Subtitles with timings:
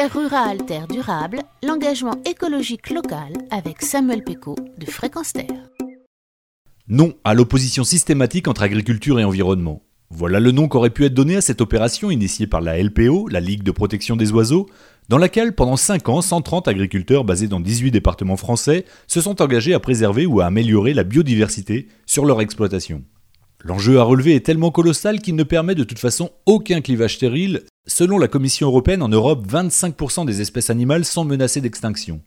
[0.00, 5.68] Terre rurale, terre durable, l'engagement écologique local avec Samuel Péco de Fréquence Terre.
[6.88, 9.82] Non à l'opposition systématique entre agriculture et environnement.
[10.08, 13.40] Voilà le nom qu'aurait pu être donné à cette opération initiée par la LPO, la
[13.40, 14.70] Ligue de protection des oiseaux,
[15.10, 19.74] dans laquelle pendant 5 ans, 130 agriculteurs basés dans 18 départements français se sont engagés
[19.74, 23.04] à préserver ou à améliorer la biodiversité sur leur exploitation.
[23.62, 27.64] L'enjeu à relever est tellement colossal qu'il ne permet de toute façon aucun clivage stérile.
[27.86, 32.22] Selon la Commission européenne, en Europe, 25% des espèces animales sont menacées d'extinction.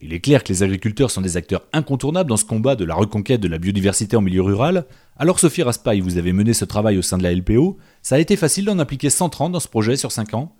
[0.00, 2.96] Il est clair que les agriculteurs sont des acteurs incontournables dans ce combat de la
[2.96, 4.84] reconquête de la biodiversité en milieu rural.
[5.16, 7.78] Alors Sophie Raspail, vous avez mené ce travail au sein de la LPO.
[8.02, 10.52] Ça a été facile d'en appliquer 130 dans ce projet sur 5 ans?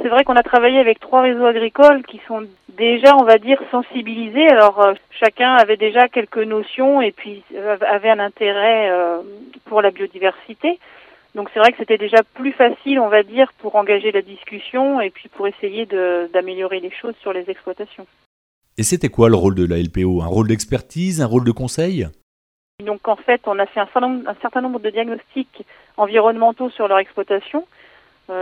[0.00, 2.46] C'est vrai qu'on a travaillé avec trois réseaux agricoles qui sont
[2.78, 4.48] déjà, on va dire, sensibilisés.
[4.48, 9.20] Alors, euh, chacun avait déjà quelques notions et puis euh, avait un intérêt euh,
[9.66, 10.78] pour la biodiversité.
[11.34, 15.00] Donc, c'est vrai que c'était déjà plus facile, on va dire, pour engager la discussion
[15.00, 15.86] et puis pour essayer
[16.32, 18.06] d'améliorer les choses sur les exploitations.
[18.78, 21.20] Et c'était quoi le rôle de la LPO Un rôle d'expertise?
[21.20, 22.06] Un rôle de conseil?
[22.84, 25.64] Donc, en fait, on a fait un certain nombre de diagnostics
[25.96, 27.66] environnementaux sur leur exploitation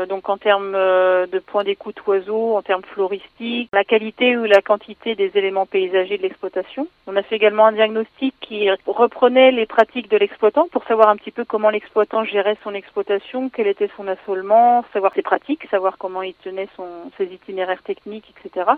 [0.07, 4.61] donc en termes euh, de points d'écoute oiseaux, en termes floristiques, la qualité ou la
[4.61, 6.89] quantité des éléments paysagers de l'exploitation.
[7.07, 11.17] On a fait également un diagnostic qui reprenait les pratiques de l'exploitant pour savoir un
[11.17, 15.99] petit peu comment l'exploitant gérait son exploitation, quel était son assolement, savoir ses pratiques, savoir
[15.99, 18.71] comment il tenait son, ses itinéraires techniques, etc.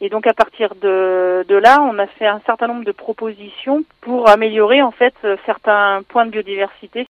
[0.00, 3.84] Et donc à partir de, de, là, on a fait un certain nombre de propositions
[4.02, 5.14] pour améliorer en fait
[5.46, 7.06] certains points de biodiversité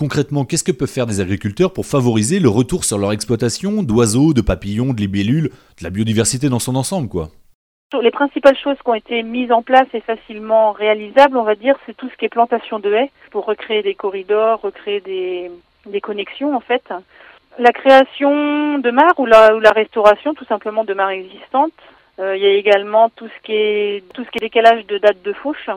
[0.00, 4.32] Concrètement, qu'est-ce que peuvent faire des agriculteurs pour favoriser le retour sur leur exploitation d'oiseaux,
[4.32, 7.28] de papillons, de libellules, de la biodiversité dans son ensemble, quoi?
[8.00, 11.74] Les principales choses qui ont été mises en place et facilement réalisables, on va dire,
[11.84, 16.56] c'est tout ce qui est plantation de haies pour recréer des corridors, recréer des, connexions
[16.56, 16.82] en fait.
[17.58, 21.72] La création de mares ou la, ou la restauration tout simplement de mares existantes.
[22.20, 24.96] Euh, il y a également tout ce qui est tout ce qui est décalage de
[24.96, 25.68] date de fauche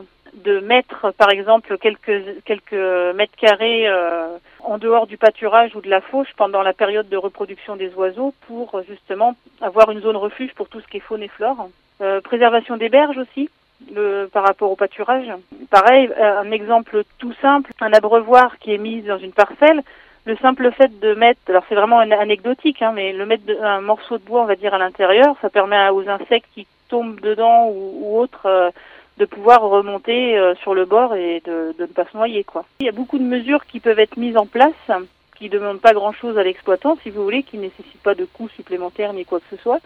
[0.44, 5.90] de mettre par exemple quelques quelques mètres carrés euh, en dehors du pâturage ou de
[5.90, 10.54] la fauche pendant la période de reproduction des oiseaux pour justement avoir une zone refuge
[10.54, 11.68] pour tout ce qui est faune et flore.
[12.00, 13.48] Euh, préservation des berges aussi.
[13.92, 15.26] Le, par rapport au pâturage.
[15.68, 19.82] Pareil, euh, un exemple tout simple, un abreuvoir qui est mis dans une parcelle,
[20.24, 24.16] le simple fait de mettre, alors c'est vraiment anecdotique, hein, mais le mettre un morceau
[24.16, 28.18] de bois, on va dire, à l'intérieur, ça permet aux insectes qui tombent dedans ou
[28.18, 28.72] autres
[29.18, 32.44] de pouvoir remonter euh, sur le bord et de, ne pas se noyer.
[32.44, 32.64] Quoi.
[32.80, 34.72] Il y a beaucoup de mesures qui peuvent être mises en place
[35.36, 38.24] qui ne demandent pas grand-chose à l'exploitant, si vous voulez, qui ne nécessitent pas de
[38.24, 39.80] coûts supplémentaires ni quoi que ce soit.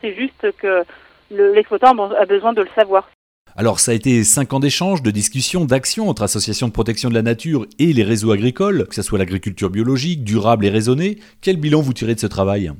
[0.00, 0.84] C'est juste que
[1.30, 3.08] l'exploitant a besoin de le savoir.
[3.56, 7.14] Alors ça a été cinq ans d'échanges, de discussions, d'actions entre associations de protection de
[7.14, 11.18] la nature et les réseaux agricoles, que ce soit l'agriculture biologique, durable et raisonnée.
[11.40, 12.72] Quel bilan vous tirez de ce travail?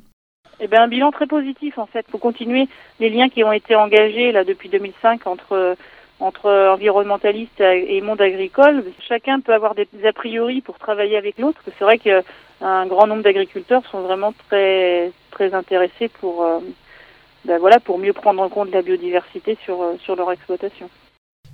[0.63, 2.05] Eh bien, un bilan très positif en fait.
[2.07, 2.67] Pour continuer
[2.99, 5.75] les liens qui ont été engagés là depuis 2005 entre
[6.19, 8.83] entre environnementalistes et monde agricole.
[9.07, 11.61] Chacun peut avoir des a priori pour travailler avec l'autre.
[11.65, 16.59] C'est vrai qu'un grand nombre d'agriculteurs sont vraiment très très intéressés pour euh,
[17.45, 20.89] ben voilà pour mieux prendre en compte la biodiversité sur euh, sur leur exploitation.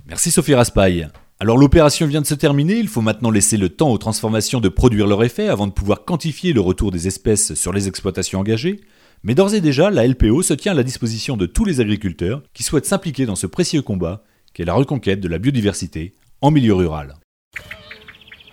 [0.06, 1.08] Merci Sophie Raspail.
[1.40, 4.68] Alors l'opération vient de se terminer, il faut maintenant laisser le temps aux transformations de
[4.68, 8.80] produire leur effet avant de pouvoir quantifier le retour des espèces sur les exploitations engagées.
[9.22, 12.42] Mais d'ores et déjà, la LPO se tient à la disposition de tous les agriculteurs
[12.54, 14.22] qui souhaitent s'impliquer dans ce précieux combat
[14.54, 17.14] qu'est la reconquête de la biodiversité en milieu rural.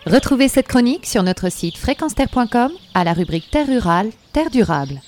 [0.05, 5.01] Retrouvez cette chronique sur notre site fréquenceterre.com à la rubrique Terre rurale, Terre durable.